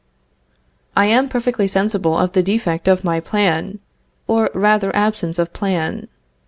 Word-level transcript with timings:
I 0.97 1.05
am 1.05 1.29
perfectly 1.29 1.67
sensible 1.67 2.17
of 2.17 2.31
the 2.31 2.41
defect 2.41 2.87
of 2.87 3.03
my 3.03 3.19
plan, 3.19 3.77
or 4.25 4.49
rather 4.55 4.89
absence 4.95 5.37
of 5.37 5.53
plan. 5.53 6.07